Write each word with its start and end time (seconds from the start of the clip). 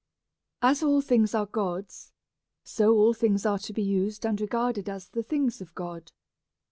As 0.63 0.81
all 0.81 1.01
things 1.01 1.35
are 1.35 1.45
God's, 1.45 2.11
so 2.63 2.95
all 2.95 3.13
things 3.13 3.45
are 3.45 3.59
to 3.59 3.71
be 3.71 3.83
used 3.83 4.25
and 4.25 4.41
regarded 4.41 4.89
as 4.89 5.09
the 5.09 5.21
things 5.21 5.61
of 5.61 5.75
God. 5.75 6.11